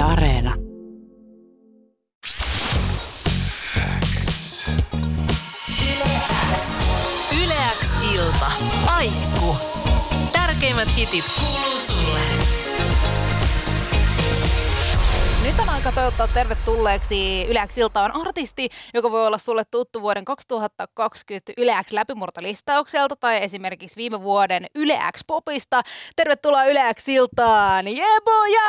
[0.00, 0.54] Areena.
[7.42, 8.50] Yleäks ilta.
[8.86, 9.56] Aikku.
[10.32, 11.69] Tärkeimmät hitit kuuluu
[15.68, 23.42] aika toivottaa tervetulleeksi Yleäksiltaan artisti, joka voi olla sulle tuttu vuoden 2020 Yleäks läpimurtolistaukselta tai
[23.42, 25.82] esimerkiksi viime vuoden Yleäks popista.
[26.16, 28.60] Tervetuloa Yleäksiltaan, Jeboja!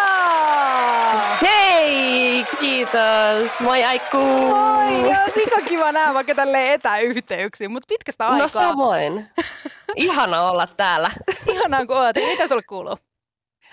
[1.42, 3.62] Hei, kiitos.
[3.62, 4.18] Moi Aikku.
[4.18, 8.40] Moi, ja sika kiva nähdä vaikka tälleen etäyhteyksiin, mutta pitkästä aikaa.
[8.40, 9.30] No samoin.
[9.96, 11.12] Ihana olla täällä.
[11.48, 12.16] Ihanaa kun oot.
[12.16, 12.98] Mitä sulle kuuluu?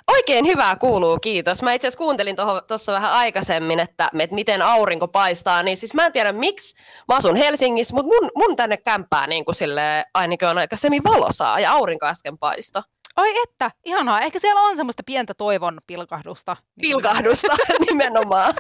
[0.09, 1.63] Oikein hyvää kuuluu, kiitos.
[1.63, 2.37] Mä itse asiassa kuuntelin
[2.69, 6.77] tuossa vähän aikaisemmin, että, että miten aurinko paistaa, niin siis mä en tiedä miksi.
[7.09, 11.61] Mä asun Helsingissä, mutta mun, mun tänne kämppää niin kuin sille ainakin on aika semivalosaa
[11.61, 12.83] ja aurinko äsken paista.
[13.17, 14.21] Ai että, ihanaa.
[14.21, 16.57] Ehkä siellä on semmoista pientä toivon pilkahdusta.
[16.81, 17.57] Pilkahdusta
[17.89, 18.55] nimenomaan.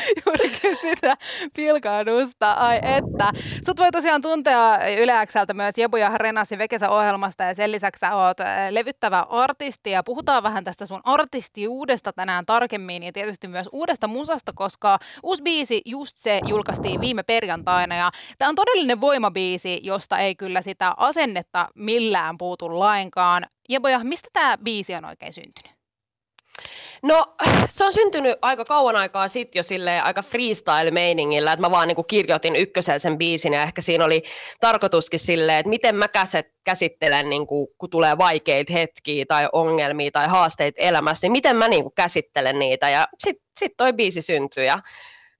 [0.26, 1.16] Juurikin sitä
[1.56, 2.52] pilkahdusta.
[2.52, 3.32] Ai että.
[3.66, 8.14] Sut voi tosiaan tuntea Yleäkseltä myös Jebu ja Renasi Vekesä ohjelmasta ja sen lisäksi sä
[8.14, 8.36] oot
[8.70, 14.52] levyttävä artisti ja puhutaan vähän tästä sun artistiuudesta tänään tarkemmin ja tietysti myös uudesta musasta,
[14.54, 20.34] koska uusi biisi just se julkaistiin viime perjantaina ja tämä on todellinen voimabiisi, josta ei
[20.34, 23.46] kyllä sitä asennetta millään puutu lainkaan.
[23.68, 25.79] Jeboja, mistä tämä biisi on oikein syntynyt?
[27.02, 27.34] No
[27.68, 32.02] se on syntynyt aika kauan aikaa sitten jo sille aika freestyle-meiningillä, että mä vaan niinku
[32.02, 34.22] kirjoitin ykkösel sen biisin ja ehkä siinä oli
[34.60, 36.08] tarkoituskin silleen, että miten mä
[36.64, 41.90] käsittelen, niinku, kun tulee vaikeita hetkiä tai ongelmia tai haasteita elämässä, niin miten mä niinku
[41.90, 44.78] käsittelen niitä ja sitten sit toi biisi syntyi ja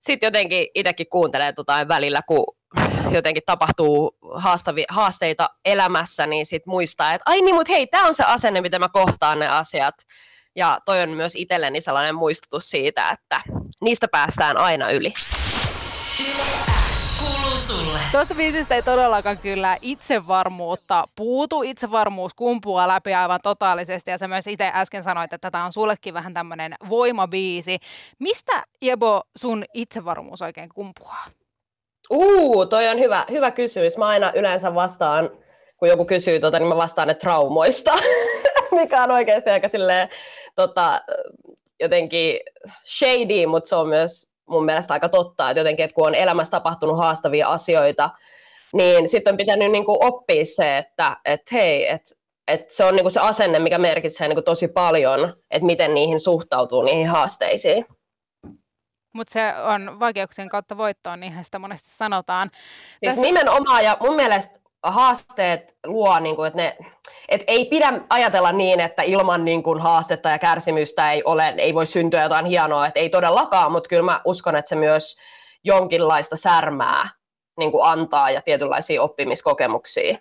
[0.00, 2.46] sitten jotenkin itsekin kuuntelee tota välillä, kun
[3.10, 8.14] jotenkin tapahtuu haastavi, haasteita elämässä, niin sitten muistaa, että ai niin, mutta hei, tämä on
[8.14, 9.94] se asenne, miten mä kohtaan ne asiat.
[10.56, 13.40] Ja toi on myös itselleni sellainen muistutus siitä, että
[13.80, 15.12] niistä päästään aina yli.
[18.12, 21.62] Tuosta biisistä ei todellakaan kyllä itsevarmuutta puutu.
[21.62, 26.14] Itsevarmuus kumpuaa läpi aivan totaalisesti ja sä myös itse äsken sanoit, että tämä on sullekin
[26.14, 27.78] vähän tämmöinen voimabiisi.
[28.18, 31.24] Mistä Jebo sun itsevarmuus oikein kumpuaa?
[32.10, 33.96] Uu, toi on hyvä, hyvä kysymys.
[33.96, 35.30] Mä aina yleensä vastaan,
[35.76, 37.92] kun joku kysyy, tota, niin mä vastaan, että traumoista.
[38.80, 40.08] mikä on oikeasti aika silleen,
[40.54, 41.00] tota,
[41.80, 42.40] jotenkin
[42.84, 46.50] shady, mutta se on myös mun mielestä aika totta, että jotenkin, että kun on elämässä
[46.50, 48.10] tapahtunut haastavia asioita,
[48.72, 52.10] niin sitten on pitänyt niin kuin oppia se, että et hei, että
[52.48, 55.94] et se on niin kuin se asenne, mikä merkitsee niin kuin tosi paljon, että miten
[55.94, 57.86] niihin suhtautuu, niihin haasteisiin.
[59.14, 62.50] Mutta se on vaikeuksien kautta voittoa, niinhän sitä monesti sanotaan.
[62.52, 63.22] Siis Tässä...
[63.22, 66.76] nimenomaan, ja mun mielestä haasteet luo, niin kuin, että ne,
[67.28, 71.74] et ei pidä ajatella niin, että ilman niin kuin, haastetta ja kärsimystä ei, ole, ei
[71.74, 75.16] voi syntyä jotain hienoa, että ei todellakaan, mutta kyllä mä uskon, että se myös
[75.64, 77.08] jonkinlaista särmää
[77.58, 80.18] niin kuin antaa ja tietynlaisia oppimiskokemuksia.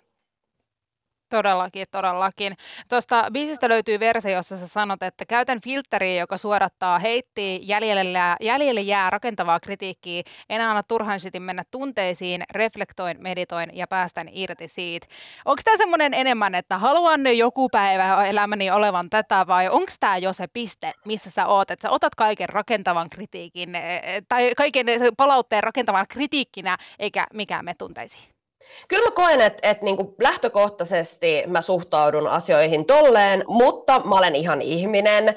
[1.30, 2.56] Todellakin, todellakin.
[2.88, 8.80] Tuosta biisistä löytyy versio, jossa sä sanot, että käytän filtteriä, joka suodattaa heitti, jäljelle, jäljelle
[8.80, 15.06] jää rakentavaa kritiikkiä, en anna turhan sitten mennä tunteisiin, reflektoin, meditoin ja päästän irti siitä.
[15.44, 20.32] Onko tämä semmoinen enemmän, että haluan joku päivä elämäni olevan tätä vai onko tämä jo
[20.32, 24.86] se piste, missä sä oot, että sä otat kaiken rakentavan kritiikin e, e, tai kaiken
[25.16, 28.39] palautteen rakentavan kritiikkinä eikä mikään me tunteisiin?
[28.88, 34.34] Kyllä mä koen, että, että niin kuin lähtökohtaisesti mä suhtaudun asioihin tolleen, mutta mä olen
[34.34, 35.34] ihan ihminen,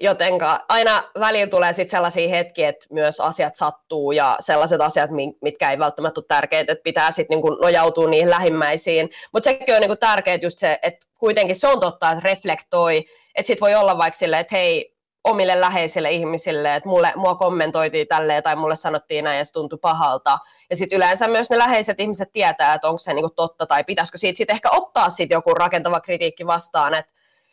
[0.00, 5.10] jotenka aina välillä tulee sitten sellaisia hetkiä, että myös asiat sattuu ja sellaiset asiat,
[5.42, 9.10] mitkä ei välttämättä ole tärkeitä, että pitää sitten niin nojautua niihin lähimmäisiin.
[9.32, 13.04] Mutta sekin on niin tärkeää just se, että kuitenkin se on totta, että reflektoi,
[13.34, 14.95] että sitten voi olla vaikka silleen, että hei,
[15.26, 19.78] omille läheisille ihmisille, että mulle, mua kommentoitiin tälleen tai mulle sanottiin näin ja se tuntui
[19.82, 20.38] pahalta.
[20.70, 24.18] Ja sitten yleensä myös ne läheiset ihmiset tietää, että onko se niinku totta tai pitäisikö
[24.18, 27.12] siitä sit ehkä ottaa sit joku rakentava kritiikki vastaan, että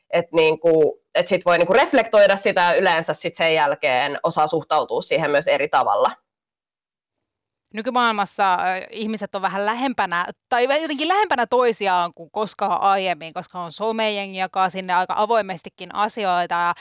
[0.09, 5.31] et niinku, et sitten voi niinku reflektoida sitä yleensä sit sen jälkeen osaa suhtautua siihen
[5.31, 6.11] myös eri tavalla
[7.73, 8.57] nykymaailmassa
[8.89, 14.69] ihmiset on vähän lähempänä, tai jotenkin lähempänä toisiaan kuin koskaan aiemmin, koska on somejengi, jakaa
[14.69, 16.73] sinne aika avoimestikin asioita, ja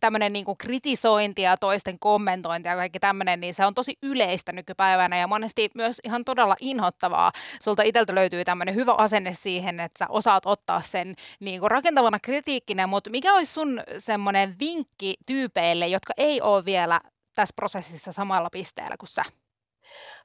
[0.00, 4.52] tämmöinen niin kuin kritisointi ja toisten kommentointi ja kaikki tämmöinen, niin se on tosi yleistä
[4.52, 7.32] nykypäivänä, ja monesti myös ihan todella inhottavaa.
[7.62, 12.20] Sulta itseltä löytyy tämmöinen hyvä asenne siihen, että sä osaat ottaa sen niin kuin rakentavana
[12.20, 17.00] kritiikkinä, mutta mikä olisi sun semmoinen vinkki tyypeille, jotka ei ole vielä
[17.34, 19.24] tässä prosessissa samalla pisteellä kuin sä?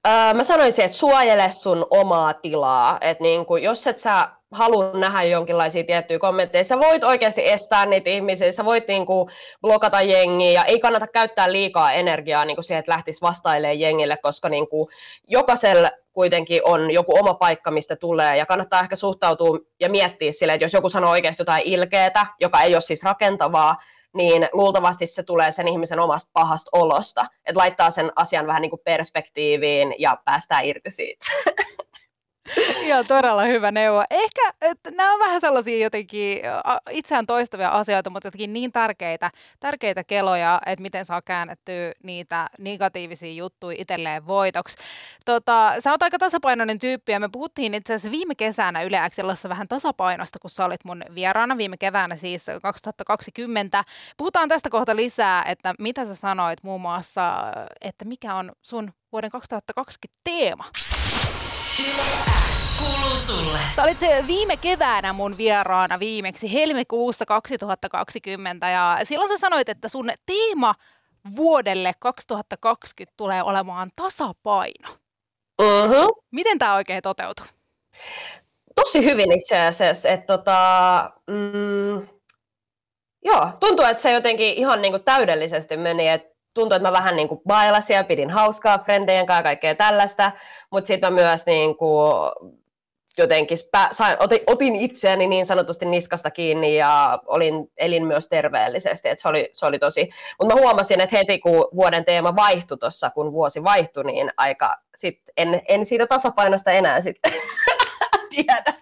[0.08, 2.98] Öö, mä sanoisin, että suojele sun omaa tilaa.
[3.02, 6.64] Et niin kuin, jos et sä haluan nähdä jonkinlaisia tiettyjä kommentteja.
[6.64, 9.30] Sä voit oikeasti estää niitä ihmisiä, sä voit niinku
[9.62, 14.50] blokata jengiä ja ei kannata käyttää liikaa energiaa niinku siihen, että lähtisi vastailemaan jengille, koska
[14.50, 14.90] niinku
[15.28, 20.54] jokaisella kuitenkin on joku oma paikka, mistä tulee ja kannattaa ehkä suhtautua ja miettiä sille,
[20.54, 23.76] että jos joku sanoo oikeasti jotain ilkeätä, joka ei ole siis rakentavaa,
[24.14, 28.70] niin luultavasti se tulee sen ihmisen omasta pahasta olosta, että laittaa sen asian vähän niin
[28.70, 31.26] kuin perspektiiviin ja päästään irti siitä.
[32.90, 34.04] Joo, todella hyvä neuvo.
[34.10, 36.40] Ehkä että nämä on vähän sellaisia jotenkin
[36.92, 43.34] itseään toistavia asioita, mutta jotenkin niin tärkeitä, tärkeitä keloja, että miten saa käännettyä niitä negatiivisia
[43.34, 44.78] juttuja itselleen voitoksi.
[45.26, 49.00] Tota, sä oot aika tasapainoinen tyyppi ja me puhuttiin itse asiassa viime kesänä Yle
[49.50, 53.84] vähän tasapainosta, kun sä olit mun vieraana viime keväänä siis 2020.
[54.18, 57.34] Puhutaan tästä kohta lisää, että mitä sä sanoit muun muassa,
[57.82, 60.66] että mikä on sun vuoden 2020 teema.
[63.16, 63.60] Sulle.
[63.76, 63.98] Sä olit
[64.28, 70.76] viime keväänä mun vieraana viimeksi helmikuussa 2020 ja silloin sä sanoit, että sun teema
[71.36, 74.90] vuodelle 2020 tulee olemaan tasapaino.
[75.62, 76.24] Uh-huh.
[76.32, 77.46] Miten tämä oikein toteutuu?
[78.76, 80.10] Tosi hyvin itse asiassa.
[80.10, 82.08] Että tota, mm,
[83.26, 86.08] joo, tuntuu, että se jotenkin ihan niin kuin täydellisesti meni.
[86.08, 89.76] Että tuntui, että mä vähän niin kuin bailasin ja pidin hauskaa frendeen kanssa ja kaikkea
[89.76, 90.32] tällaista,
[90.72, 92.14] mutta sitten mä myös niin kuin
[93.18, 99.10] jotenkin spä, sain, otin, otin itseäni niin sanotusti niskasta kiinni ja olin, elin myös terveellisesti,
[99.10, 100.10] että se oli, se oli tosi,
[100.40, 104.76] mutta mä huomasin, että heti kun vuoden teema vaihtui tuossa, kun vuosi vaihtui, niin aika
[104.96, 107.32] sit en, en siitä tasapainosta enää sitten
[108.36, 108.74] tiedä.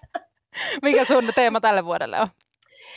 [0.82, 2.28] Mikä sun teema tälle vuodelle on?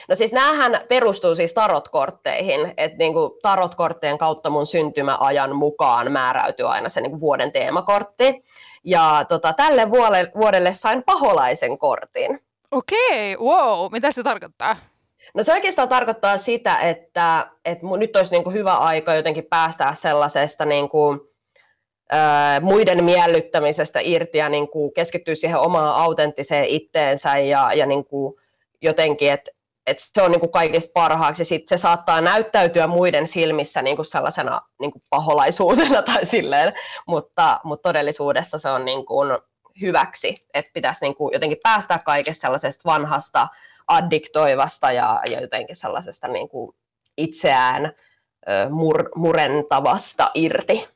[0.08, 6.88] No siis näähän perustuu siis tarotkortteihin, että niinku tarotkorttien kautta mun syntymäajan mukaan määräytyy aina
[6.88, 8.40] se niinku vuoden teemakortti.
[8.84, 12.38] Ja tota, tälle vuodelle, vuodelle sain paholaisen kortin.
[12.70, 14.76] Okei, wow, mitä se tarkoittaa?
[15.34, 19.94] No se oikeastaan tarkoittaa sitä, että, että nyt olisi niin kuin hyvä aika jotenkin päästää
[19.94, 21.20] sellaisesta niin kuin,
[22.60, 28.34] muiden miellyttämisestä irti ja niin kuin keskittyä siihen omaan autenttiseen itteensä ja, ja niin kuin
[28.82, 29.50] jotenkin, että
[29.90, 31.44] että se on niin kuin kaikista parhaaksi.
[31.44, 36.72] Sitten se saattaa näyttäytyä muiden silmissä niin kuin sellaisena niin kuin paholaisuutena tai silleen,
[37.06, 39.38] mutta, mutta todellisuudessa se on niin kuin
[39.81, 43.48] hyväksi, että pitäisi niin kuin jotenkin päästä kaikesta sellaisesta vanhasta
[43.88, 46.76] addiktoivasta ja, ja jotenkin sellaisesta niin kuin
[47.16, 47.92] itseään
[48.70, 50.88] mur, murentavasta irti.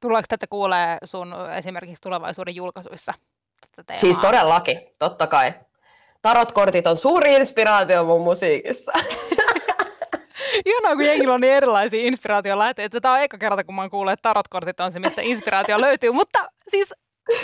[0.00, 3.14] Tuleeko tätä kuulee sun esimerkiksi tulevaisuuden julkaisuissa?
[3.96, 5.52] Siis todellakin, totta kai
[6.22, 8.92] tarotkortit on suuri inspiraatio mun musiikissa.
[10.66, 13.00] Ihanaa, kun jengillä on niin erilaisia inspiraatiolähteitä.
[13.00, 16.12] Tämä on eka kerta, kun mä oon kuullut, että tarotkortit on se, mistä inspiraatio löytyy.
[16.12, 16.94] Mutta siis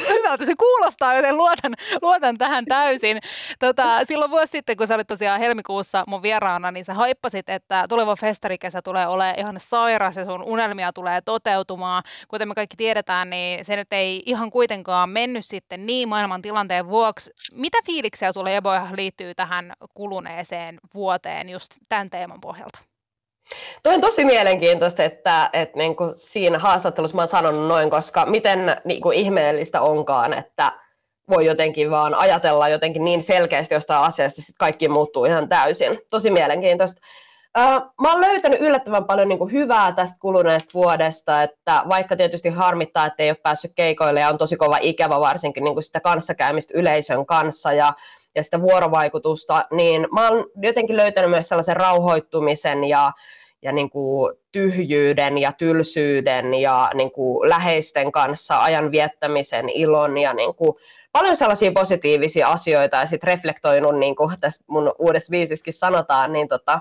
[0.08, 3.18] hyvältä se kuulostaa, joten luotan, luotan tähän täysin.
[3.58, 7.84] Tota, silloin vuosi sitten, kun sä olit tosiaan helmikuussa mun vieraana, niin sä haippasit, että
[7.88, 12.02] tuleva festarikesä tulee olemaan ihan sairas ja sun unelmia tulee toteutumaan.
[12.28, 16.88] Kuten me kaikki tiedetään, niin se nyt ei ihan kuitenkaan mennyt sitten niin maailman tilanteen
[16.88, 17.30] vuoksi.
[17.52, 22.93] Mitä fiiliksiä sulle Eboja liittyy tähän kuluneeseen vuoteen just tämän teeman pohjalta?
[23.82, 28.26] Tuo on tosi mielenkiintoista, että, että niin kuin siinä haastattelussa mä oon sanonut noin, koska
[28.26, 30.72] miten niin kuin ihmeellistä onkaan, että
[31.30, 35.98] voi jotenkin vaan ajatella jotenkin niin selkeästi jostain asiasta, että kaikki muuttuu ihan täysin.
[36.10, 37.00] Tosi mielenkiintoista.
[38.02, 43.06] mä oon löytänyt yllättävän paljon niin kuin hyvää tästä kuluneesta vuodesta, että vaikka tietysti harmittaa,
[43.06, 46.78] että ei ole päässyt keikoille ja on tosi kova ikävä varsinkin niin kuin sitä kanssakäymistä
[46.78, 47.92] yleisön kanssa ja,
[48.34, 53.12] ja sitä vuorovaikutusta, niin mä oon jotenkin löytänyt myös sellaisen rauhoittumisen ja
[53.64, 60.34] ja niin kuin tyhjyyden ja tylsyyden ja niin kuin läheisten kanssa ajan viettämisen ilon ja
[60.34, 60.74] niin kuin
[61.12, 66.48] paljon sellaisia positiivisia asioita ja sitten reflektoinut, niin kuin tässä mun uudessa viisiskin sanotaan, niin,
[66.48, 66.80] tota,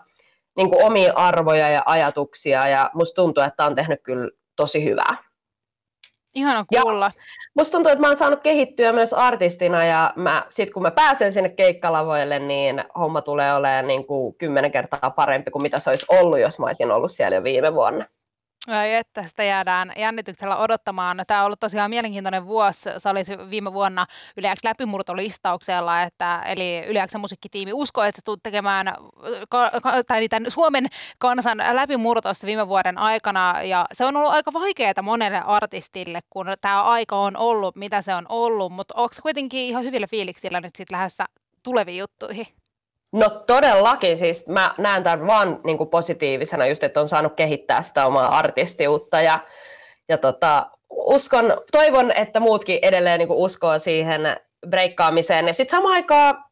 [0.58, 5.33] niin kuin omia arvoja ja ajatuksia ja musta tuntuu, että on tehnyt kyllä tosi hyvää.
[6.36, 7.06] Ihana kuulla.
[7.06, 7.22] Ja
[7.56, 11.34] musta tuntuu, että mä oon saanut kehittyä myös artistina ja mä, sit kun mä pääsen
[11.34, 16.06] sinne keikkalavoille, niin homma tulee olemaan niin kuin kymmenen kertaa parempi kuin mitä se olisi
[16.10, 18.06] ollut, jos mä olisin ollut siellä jo viime vuonna.
[18.68, 21.24] Ai että, sitä jäädään jännityksellä odottamaan.
[21.28, 22.90] Tämä on ollut tosiaan mielenkiintoinen vuosi.
[22.98, 24.06] Se oli viime vuonna
[24.38, 28.94] Yle X läpimurtolistauksella, että, eli Yle X musiikkitiimi uskoi, että tulet tekemään
[30.08, 33.62] tai niitä Suomen kansan läpimurtossa viime vuoden aikana.
[33.64, 38.16] Ja se on ollut aika vaikeaa monelle artistille, kun tämä aika on ollut, mitä se
[38.16, 38.74] on ollut.
[38.74, 41.26] Mutta onko kuitenkin ihan hyvillä fiiliksillä nyt sitten lähdössä
[41.64, 42.63] tuleviin juttuihin?
[43.14, 47.82] No todellakin, siis mä näen tämän vaan niin kuin positiivisena just, että on saanut kehittää
[47.82, 49.40] sitä omaa artistiutta ja,
[50.10, 54.22] ja tota, uskon, toivon, että muutkin edelleen niin kuin uskoo siihen
[54.70, 55.48] breikkaamiseen.
[55.48, 56.44] Ja sitten samaan aikaan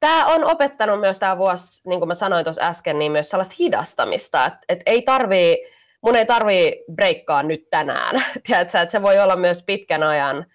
[0.00, 3.54] tämä on opettanut myös tämä vuosi, niin kuin mä sanoin tuossa äsken, niin myös sellaista
[3.58, 5.56] hidastamista, että et ei tarvii,
[6.02, 10.46] mun ei tarvii breikkaa nyt tänään, Tiedätkö, että se voi olla myös pitkän ajan,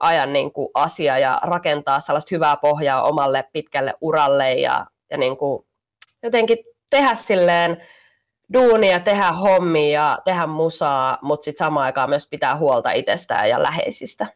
[0.00, 5.36] ajan niin kuin asia ja rakentaa sellaista hyvää pohjaa omalle pitkälle uralle ja, ja niin
[5.36, 5.66] kuin
[6.22, 6.58] jotenkin
[6.90, 7.82] tehdä silleen
[8.52, 14.26] duunia, tehdä hommia tehdä musaa, mutta sitten samaan aikaan myös pitää huolta itsestään ja läheisistä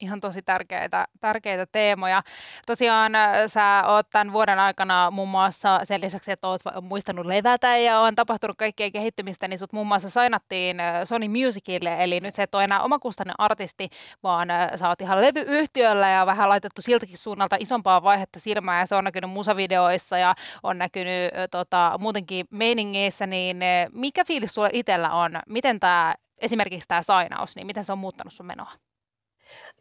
[0.00, 2.22] ihan tosi tärkeitä, tärkeitä teemoja.
[2.66, 7.76] Tosiaan äh, sä oot tämän vuoden aikana muun muassa sen lisäksi, että oot muistanut levätä
[7.76, 12.34] ja on tapahtunut kaikkea kehittymistä, niin sut muun muassa sainattiin äh, Sony Musicille, eli nyt
[12.34, 13.88] se et ole enää omakustainen artisti,
[14.22, 18.86] vaan äh, sä oot ihan levyyhtiöllä ja vähän laitettu siltäkin suunnalta isompaa vaihetta silmään ja
[18.86, 23.56] se on näkynyt musavideoissa ja on näkynyt tota, muutenkin meiningeissä, niin
[23.92, 25.40] mikä fiilis sulla itsellä on?
[25.48, 28.72] Miten tämä esimerkiksi tämä sainaus, niin miten se on muuttanut sun menoa?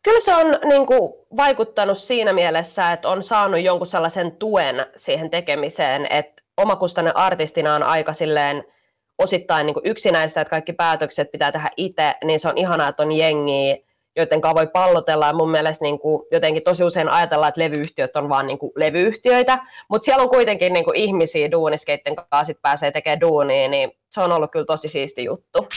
[0.04, 5.30] Kyllä se on niin kuin, vaikuttanut siinä mielessä, että on saanut jonkun sellaisen tuen siihen
[5.30, 8.64] tekemiseen, että omakustainen artistina on aika silleen
[9.18, 13.04] osittain niin kuin yksinäistä, että kaikki päätökset pitää tehdä itse, niin se on ihanaa, että
[13.04, 13.78] on jengiä,
[14.16, 15.28] joiden kanssa voi pallotella.
[15.28, 18.72] Ja mun mielestä niin kuin, jotenkin tosi usein ajatellaan, että levyyhtiöt on vaan niin kuin,
[18.76, 23.92] levyyhtiöitä, mutta siellä on kuitenkin niin kuin, ihmisiä duuniskeiden kanssa sit pääsee tekemään duunia, niin
[24.10, 25.68] se on ollut kyllä tosi siisti juttu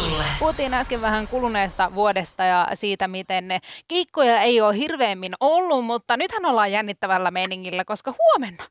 [0.00, 0.24] sulle.
[0.38, 6.16] Puhuttiin äsken vähän kuluneesta vuodesta ja siitä, miten ne kiikkoja ei ole hirveämmin ollut, mutta
[6.16, 8.64] nythän ollaan jännittävällä meningillä, koska huomenna,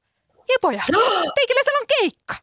[0.50, 0.84] jepoja,
[1.36, 2.36] teikillä siellä on keikka.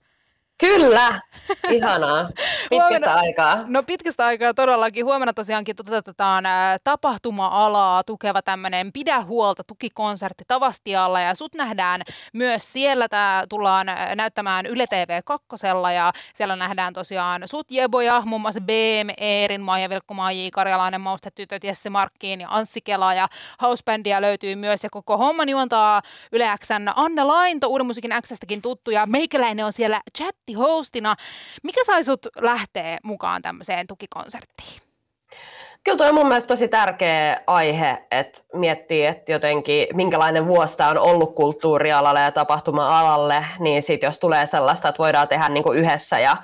[0.58, 1.20] Kyllä,
[1.76, 2.28] ihanaa.
[2.70, 3.64] Pitkästä huomenna, aikaa.
[3.66, 5.04] No pitkästä aikaa todellakin.
[5.04, 6.44] Huomenna tosiaankin toteutetaan
[6.84, 13.08] tapahtuma-alaa tukeva tämmöinen Pidä huolta tukikonsertti Tavastialla ja sut nähdään myös siellä.
[13.08, 15.46] Tää tullaan näyttämään Yle TV 2
[15.94, 20.38] ja siellä nähdään tosiaan sut Jeboja, muun muassa BM, Eerin, Maija Vilkkumaa, J.
[20.52, 23.28] Karjalainen, Maustetytöt, Jesse Markkiin ja Anssi Kela ja
[23.62, 28.90] Housebändiä löytyy myös ja koko homman juontaa Yle Xn Anne Lainto, Uuden musiikin Xstäkin tuttu
[28.90, 30.00] ja meikäläinen on siellä
[30.42, 31.14] chatti hostina.
[31.62, 34.82] Mikä sai sut lähteä mukaan tämmöiseen tukikonserttiin?
[35.84, 40.90] Kyllä tuo on mun mielestä tosi tärkeä aihe, että miettii, että jotenkin minkälainen vuosi tämä
[40.90, 45.78] on ollut kulttuurialalle ja tapahtuma-alalle, niin sitten jos tulee sellaista, että voidaan tehdä niin kuin
[45.78, 46.36] yhdessä ja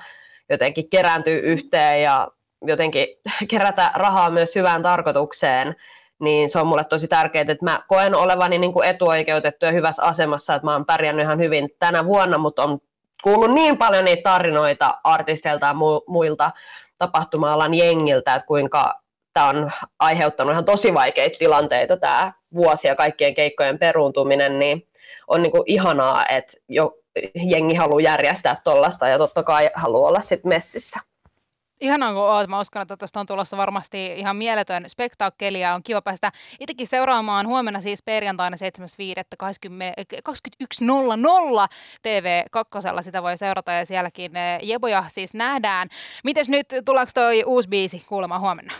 [0.49, 2.27] jotenkin kerääntyä yhteen ja
[2.61, 3.07] jotenkin
[3.51, 5.75] kerätä rahaa myös hyvään tarkoitukseen,
[6.19, 10.03] niin se on mulle tosi tärkeää, että mä koen olevani niin kuin etuoikeutettu ja hyvässä
[10.03, 12.79] asemassa, että mä oon pärjännyt ihan hyvin tänä vuonna, mutta on
[13.23, 16.51] kuullut niin paljon niitä tarinoita artisteilta ja mu- muilta
[16.97, 19.01] tapahtuma-alan jengiltä, että kuinka
[19.33, 24.87] tämä on aiheuttanut ihan tosi vaikeita tilanteita tämä vuosi ja kaikkien keikkojen peruuntuminen, niin
[25.27, 26.97] on niin kuin ihanaa, että jo
[27.35, 30.99] jengi haluaa järjestää tuollaista ja totta kai haluaa olla sitten messissä.
[31.81, 32.47] Ihanaa kun oot.
[32.47, 36.87] Mä uskon, että tuosta on tulossa varmasti ihan mieletön spektaakkeli ja on kiva päästä itsekin
[36.87, 38.61] seuraamaan huomenna siis perjantaina 7.5.21.00
[42.07, 43.03] TV2.
[43.03, 45.87] Sitä voi seurata ja sielläkin eh, Jeboja siis nähdään.
[46.23, 48.73] Mites nyt, tuleeko toi uusi biisi kuulemaan huomenna?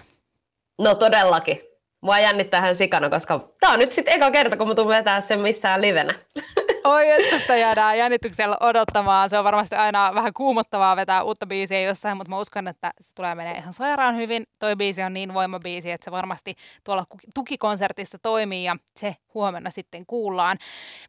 [0.77, 1.61] No todellakin.
[2.01, 5.21] Mua jännittää hän sikana, koska tää on nyt sitten eka kerta, kun mä tuun vetää
[5.21, 6.13] sen missään livenä.
[6.89, 9.29] Oi, että sitä jäädään jännityksellä odottamaan.
[9.29, 13.13] Se on varmasti aina vähän kuumottavaa vetää uutta biisiä jossain, mutta mä uskon, että se
[13.15, 14.43] tulee menee ihan sairaan hyvin.
[14.59, 20.05] Toi biisi on niin voimabiisi, että se varmasti tuolla tukikonsertissa toimii ja se huomenna sitten
[20.05, 20.57] kuullaan.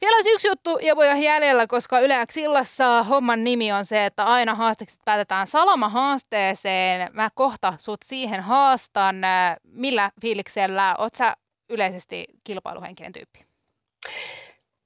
[0.00, 4.54] Vielä olisi yksi juttu Jevoja jäljellä, koska Yle illassa homman nimi on se, että aina
[4.54, 7.10] haastekset päätetään Salama-haasteeseen.
[7.12, 9.16] Mä kohta sut siihen haastan.
[9.62, 10.94] Millä fiiliksellä?
[10.98, 11.36] Oot sä
[11.68, 13.44] yleisesti kilpailuhenkinen tyyppi?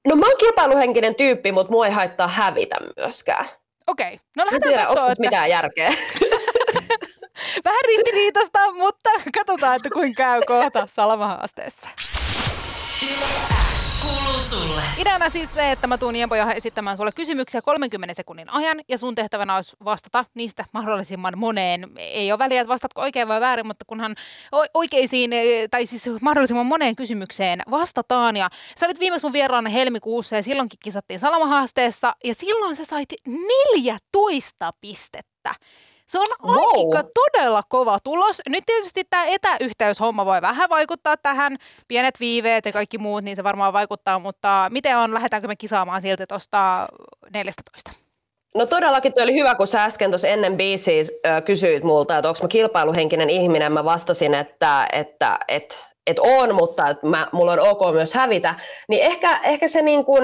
[0.05, 3.45] No mä oon kilpailuhenkinen tyyppi, mutta mua ei haittaa hävitä myöskään.
[3.87, 4.17] Okei, okay.
[4.37, 5.21] no lähdetään tiedä, katsoa, että...
[5.21, 5.87] mitään järkeä.
[7.65, 11.89] Vähän ristiriitasta, mutta katsotaan, että kuinka käy kohta Salama-haasteessa
[14.05, 14.81] kuuluu sulle.
[14.97, 19.15] Ideana siis se, että mä tuun Jempoja esittämään sulle kysymyksiä 30 sekunnin ajan ja sun
[19.15, 21.91] tehtävänä olisi vastata niistä mahdollisimman moneen.
[21.97, 24.15] Ei ole väliä, että vastatko oikein vai väärin, mutta kunhan
[24.73, 28.37] oikeisiin, e, tai siis mahdollisimman moneen kysymykseen vastataan.
[28.37, 33.13] Ja sä olit viimeksi mun vieraana helmikuussa ja silloinkin kisattiin Salamahaasteessa ja silloin sä sait
[33.75, 35.55] 14 pistettä.
[36.07, 36.57] Se on wow.
[36.57, 38.41] aika todella kova tulos.
[38.49, 41.57] Nyt tietysti tämä etäyhteyshomma voi vähän vaikuttaa tähän.
[41.87, 46.01] Pienet viiveet ja kaikki muut, niin se varmaan vaikuttaa, mutta miten on, lähdetäänkö me kisaamaan
[46.01, 46.87] silti tuosta
[47.33, 47.91] 14?
[48.55, 52.29] No todellakin tuo oli hyvä, kun sä äsken tuossa ennen biisiä äh, kysyit multa, että
[52.29, 53.71] onko mä kilpailuhenkinen ihminen.
[53.71, 55.75] Mä vastasin, että, että, että,
[56.07, 58.55] että on, mutta että mä, mulla on ok myös hävitä.
[58.87, 60.23] Niin ehkä, ehkä se niin kuin,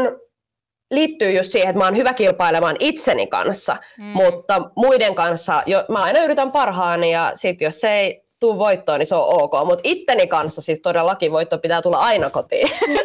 [0.92, 4.04] liittyy just siihen, että mä oon hyvä kilpailemaan itseni kanssa, mm.
[4.04, 9.00] mutta muiden kanssa, jo, mä aina yritän parhaani ja sit jos se ei tuu voittoon,
[9.00, 9.52] niin se on ok.
[9.66, 12.70] Mutta itteni kanssa siis todellakin voitto pitää tulla aina kotiin.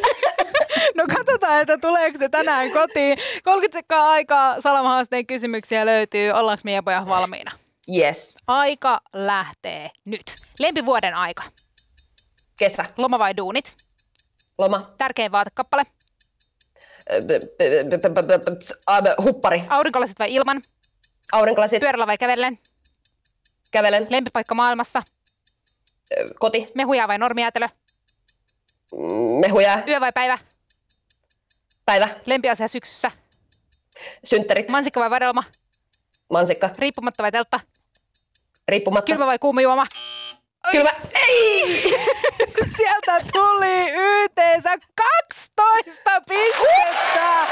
[0.94, 3.18] No katsotaan, että tuleeko se tänään kotiin.
[3.44, 6.30] 30 sekkaa aikaa Salamahaasteen kysymyksiä löytyy.
[6.30, 7.52] Ollaanko meidän pojat valmiina?
[7.96, 8.36] Yes.
[8.46, 10.34] Aika lähtee nyt.
[10.58, 11.42] Lempivuoden aika.
[12.58, 12.84] Kesä.
[12.98, 13.74] Loma vai duunit?
[14.58, 14.94] Loma.
[14.98, 15.82] Tärkein vaatekappale.
[19.22, 19.62] Huppari.
[19.68, 20.62] Aurinkolasit vai ilman?
[21.32, 21.80] Aurinkolasit.
[21.80, 22.58] Pyörällä vai kävellen?
[23.70, 24.06] Kävelen.
[24.10, 25.02] Lempipaikka maailmassa?
[26.38, 26.66] Koti.
[26.74, 27.66] Mehuja vai normijäätelö?
[29.40, 29.82] Mehuja.
[29.88, 30.38] Yö vai päivä?
[31.84, 32.08] Päivä.
[32.26, 33.10] Lempiasia syksyssä?
[34.24, 34.68] Synttärit.
[34.68, 35.44] Mansikka vai vadelma?
[36.30, 36.70] Mansikka.
[36.78, 37.60] Riippumatta vai teltta?
[38.68, 39.12] Riippumatta.
[39.12, 39.86] Kylmä vai kuuma juoma?
[40.70, 40.90] Kylmä.
[41.28, 41.94] Ei!
[42.76, 44.70] Sieltä tuli yhteensä
[45.56, 47.46] 12 pistettä.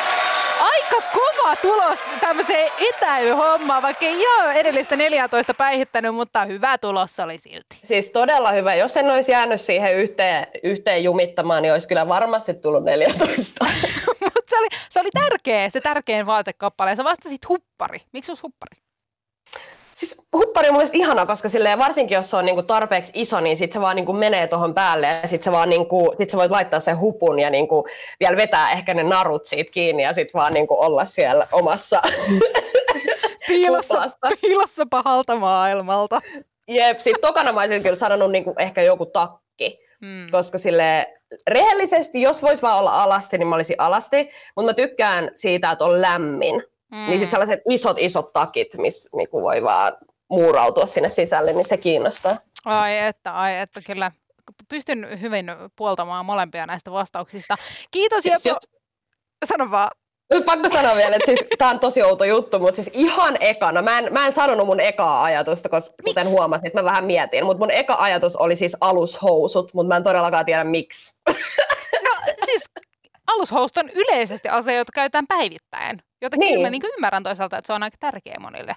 [0.60, 7.38] Aika kova tulos tämmöiseen etäilyhommaan, vaikka ei ihan edellistä 14 päihittänyt, mutta hyvä tulos oli
[7.38, 7.78] silti.
[7.82, 8.74] Siis todella hyvä.
[8.74, 13.64] Jos en olisi jäänyt siihen yhteen, yhteen jumittamaan, niin olisi kyllä varmasti tullut 14.
[14.20, 16.96] mutta se oli, se oli tärkeä, se tärkein vaatekappale.
[16.96, 18.00] Sä vastasit huppari.
[18.12, 18.83] Miksi olisi huppari?
[19.94, 23.56] Siis huppari on mielestäni ihana, koska silleen, varsinkin jos se on niinku tarpeeksi iso, niin
[23.56, 26.50] sit se vaan niinku menee tuohon päälle ja sit, se vaan niinku, sit sä voit
[26.50, 27.86] laittaa sen hupun ja niinku
[28.20, 32.02] vielä vetää ehkä ne narut siitä kiinni ja sit vaan niinku olla siellä omassa
[33.48, 34.02] piilossa,
[34.40, 36.20] piilossa pahalta maailmalta.
[36.68, 40.30] Jep, sit tokana mä olisin kyllä sanonut niinku ehkä joku takki, hmm.
[40.30, 41.06] koska sille
[41.48, 45.84] rehellisesti, jos vois vaan olla alasti, niin mä olisin alasti, mutta mä tykkään siitä, että
[45.84, 46.73] on lämmin.
[46.90, 46.96] Mm.
[46.96, 49.92] Niin sitten sellaiset isot, isot takit, missä niinku voi vaan
[50.28, 52.36] muurautua sinne sisälle, niin se kiinnostaa.
[52.64, 54.10] Ai että, ai että kyllä.
[54.68, 57.56] Pystyn hyvin puoltamaan molempia näistä vastauksista.
[57.90, 58.56] Kiitos siis Jepo.
[58.56, 58.80] Jos...
[59.48, 59.90] Sano vaan.
[60.44, 63.98] Pakko sanoa vielä, että siis, tämä on tosi outo juttu, mutta siis ihan ekana, mä
[63.98, 66.14] en, mä en sanonut mun ekaa ajatusta, koska Miks?
[66.14, 69.96] kuten huomasin, että mä vähän mietin, mutta mun eka ajatus oli siis alushousut, mutta mä
[69.96, 71.18] en todellakaan tiedä miksi.
[72.04, 72.64] No siis
[73.26, 76.02] alushousut on yleisesti asia, jota käytetään päivittäin.
[76.24, 76.54] Joten niin.
[76.54, 78.76] kyllä mä niin ymmärrän toisaalta, että se on aika tärkeä monille.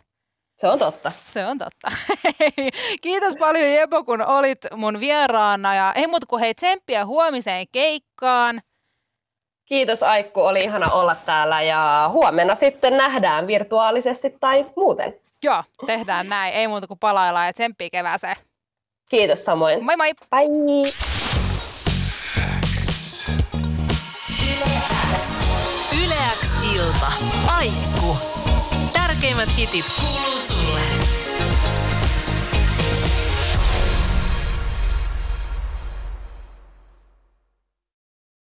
[0.58, 1.12] Se on totta.
[1.26, 1.92] Se on totta.
[3.02, 5.76] Kiitos paljon Jepo, kun olit mun vieraana.
[5.76, 8.62] Ja ei muuta kuin hei tsemppiä huomiseen keikkaan.
[9.66, 15.16] Kiitos Aikku, oli ihana olla täällä ja huomenna sitten nähdään virtuaalisesti tai muuten.
[15.44, 16.54] Joo, tehdään näin.
[16.54, 18.36] Ei muuta kuin palaillaan ja tsemppiä kevääseen.
[19.10, 19.84] Kiitos samoin.
[19.84, 20.14] Moi moi.
[20.14, 20.92] Bye.
[26.76, 27.17] ilta.
[29.18, 31.17] Tärkeimmät hitit kuuluu sulle.